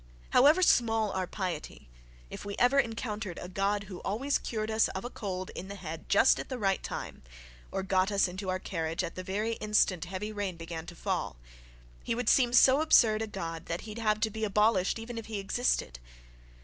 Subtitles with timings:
[0.31, 1.87] However small our piety,
[2.31, 5.75] if we ever encountered a god who always cured us of a cold in the
[5.75, 7.21] head at just the right time,
[7.71, 11.35] or got us into our carriage at the very instant heavy rain began to fall,
[12.03, 15.27] he would seem so absurd a god that he'd have to be abolished even if
[15.27, 15.99] he existed.